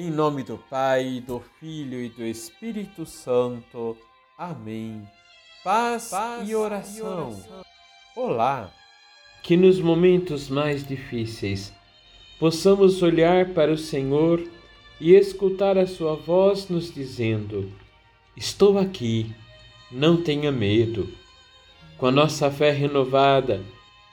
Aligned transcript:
Em 0.00 0.12
nome 0.12 0.44
do 0.44 0.56
Pai, 0.56 1.20
do 1.26 1.42
Filho 1.58 2.00
e 2.00 2.08
do 2.08 2.22
Espírito 2.22 3.04
Santo. 3.04 3.96
Amém. 4.38 5.02
Paz, 5.64 6.10
Paz 6.10 6.48
e, 6.48 6.54
oração. 6.54 6.96
e 6.96 7.02
oração. 7.02 7.64
Olá! 8.14 8.72
Que 9.42 9.56
nos 9.56 9.80
momentos 9.80 10.48
mais 10.48 10.86
difíceis 10.86 11.72
possamos 12.38 13.02
olhar 13.02 13.46
para 13.46 13.72
o 13.72 13.76
Senhor 13.76 14.40
e 15.00 15.16
escutar 15.16 15.76
a 15.76 15.84
Sua 15.84 16.14
voz 16.14 16.68
nos 16.68 16.94
dizendo: 16.94 17.68
Estou 18.36 18.78
aqui, 18.78 19.34
não 19.90 20.22
tenha 20.22 20.52
medo. 20.52 21.12
Com 21.96 22.06
a 22.06 22.12
nossa 22.12 22.52
fé 22.52 22.70
renovada, 22.70 23.64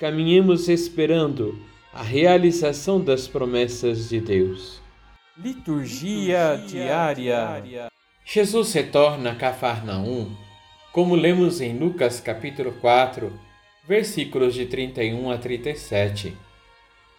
caminhemos 0.00 0.66
esperando 0.66 1.58
a 1.92 2.02
realização 2.02 2.98
das 2.98 3.28
promessas 3.28 4.08
de 4.08 4.18
Deus. 4.18 4.82
Liturgia, 5.36 6.62
diária. 6.64 7.88
Jesus 8.24 8.72
retorna 8.72 9.32
a 9.32 9.34
Cafarnaum, 9.34 10.32
como 10.92 11.16
lemos 11.16 11.60
em 11.60 11.76
Lucas 11.76 12.20
capítulo 12.20 12.70
4, 12.74 13.36
versículos 13.84 14.54
de 14.54 14.66
31 14.66 15.32
a 15.32 15.36
37. 15.36 16.36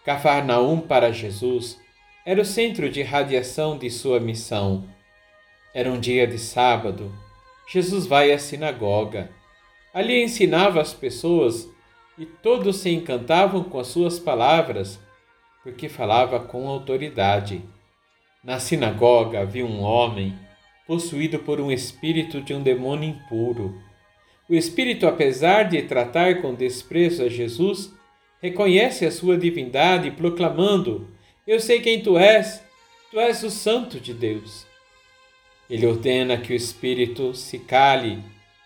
Cafarnaum 0.02 0.80
para 0.80 1.12
Jesus 1.12 1.78
era 2.24 2.40
o 2.40 2.44
centro 2.44 2.88
de 2.88 3.02
radiação 3.02 3.76
de 3.76 3.90
sua 3.90 4.18
missão. 4.18 4.88
Era 5.74 5.90
um 5.92 6.00
dia 6.00 6.26
de 6.26 6.38
sábado. 6.38 7.14
Jesus 7.70 8.06
vai 8.06 8.32
à 8.32 8.38
sinagoga. 8.38 9.30
Ali 9.92 10.24
ensinava 10.24 10.80
as 10.80 10.94
pessoas 10.94 11.68
e 12.16 12.24
todos 12.24 12.78
se 12.78 12.88
encantavam 12.88 13.62
com 13.62 13.78
as 13.78 13.88
suas 13.88 14.18
palavras, 14.18 14.98
porque 15.62 15.86
falava 15.86 16.40
com 16.40 16.66
autoridade. 16.66 17.62
Na 18.46 18.60
sinagoga 18.60 19.40
havia 19.40 19.66
um 19.66 19.80
homem 19.82 20.32
possuído 20.86 21.40
por 21.40 21.60
um 21.60 21.72
espírito 21.72 22.40
de 22.40 22.54
um 22.54 22.62
demônio 22.62 23.10
impuro. 23.10 23.82
O 24.48 24.54
espírito, 24.54 25.04
apesar 25.04 25.64
de 25.64 25.82
tratar 25.82 26.40
com 26.40 26.54
desprezo 26.54 27.24
a 27.24 27.28
Jesus, 27.28 27.92
reconhece 28.40 29.04
a 29.04 29.10
sua 29.10 29.36
divindade, 29.36 30.12
proclamando: 30.12 31.08
Eu 31.44 31.58
sei 31.58 31.80
quem 31.80 32.00
tu 32.00 32.16
és, 32.16 32.62
tu 33.10 33.18
és 33.18 33.42
o 33.42 33.50
Santo 33.50 33.98
de 33.98 34.14
Deus. 34.14 34.64
Ele 35.68 35.84
ordena 35.84 36.38
que 36.38 36.52
o 36.52 36.56
espírito 36.56 37.34
se 37.34 37.58
cale 37.58 38.22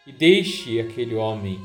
e 0.06 0.12
deixe 0.12 0.78
aquele 0.78 1.14
homem. 1.14 1.58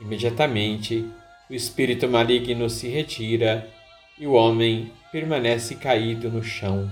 Imediatamente, 0.00 1.04
o 1.50 1.52
espírito 1.52 2.08
maligno 2.08 2.70
se 2.70 2.88
retira 2.88 3.70
e 4.18 4.26
o 4.26 4.32
homem 4.32 4.90
permanece 5.12 5.74
caído 5.74 6.30
no 6.30 6.42
chão. 6.42 6.90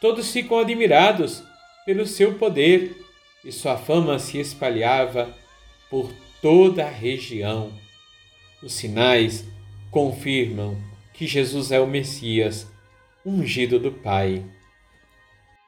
Todos 0.00 0.32
ficam 0.32 0.58
admirados 0.58 1.42
pelo 1.84 2.06
seu 2.06 2.38
poder 2.38 2.96
e 3.44 3.52
sua 3.52 3.76
fama 3.76 4.18
se 4.18 4.38
espalhava 4.38 5.34
por 5.90 6.10
toda 6.40 6.86
a 6.86 6.90
região. 6.90 7.72
Os 8.62 8.72
sinais 8.72 9.44
confirmam 9.90 10.76
que 11.12 11.26
Jesus 11.26 11.70
é 11.70 11.78
o 11.78 11.86
Messias, 11.86 12.66
ungido 13.24 13.78
do 13.78 13.92
Pai. 13.92 14.44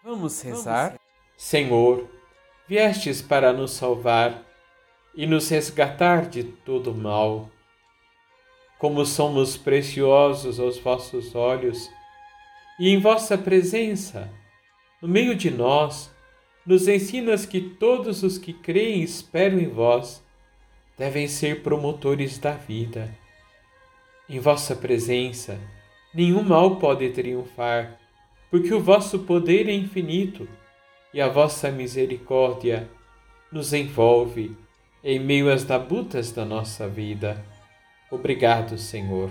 Vamos 0.02 0.40
rezar? 0.40 0.98
Senhor, 1.36 2.08
viestes 2.66 3.20
para 3.20 3.52
nos 3.52 3.72
salvar 3.72 4.42
e 5.14 5.26
nos 5.26 5.48
resgatar 5.48 6.28
de 6.28 6.44
todo 6.44 6.94
mal. 6.94 7.50
Como 8.78 9.04
somos 9.04 9.56
preciosos 9.56 10.58
aos 10.58 10.78
vossos 10.78 11.34
olhos, 11.34 11.90
e 12.78 12.88
em 12.88 12.98
vossa 12.98 13.36
presença, 13.36 14.30
no 15.00 15.08
meio 15.08 15.34
de 15.34 15.50
nós, 15.50 16.10
nos 16.64 16.86
ensinas 16.88 17.44
que 17.44 17.60
todos 17.60 18.22
os 18.22 18.38
que 18.38 18.52
creem 18.52 19.00
e 19.00 19.04
esperam 19.04 19.58
em 19.58 19.68
vós 19.68 20.22
devem 20.96 21.26
ser 21.26 21.62
promotores 21.62 22.38
da 22.38 22.52
vida. 22.52 23.12
Em 24.28 24.38
vossa 24.38 24.76
presença, 24.76 25.58
nenhum 26.14 26.42
mal 26.42 26.76
pode 26.76 27.08
triunfar, 27.10 27.98
porque 28.50 28.72
o 28.72 28.80
vosso 28.80 29.20
poder 29.20 29.68
é 29.68 29.72
infinito 29.72 30.48
e 31.12 31.20
a 31.20 31.28
vossa 31.28 31.70
misericórdia 31.70 32.88
nos 33.50 33.72
envolve 33.72 34.56
em 35.04 35.18
meio 35.18 35.52
às 35.52 35.66
labutas 35.66 36.30
da 36.32 36.44
nossa 36.44 36.88
vida. 36.88 37.44
Obrigado, 38.10 38.78
Senhor. 38.78 39.30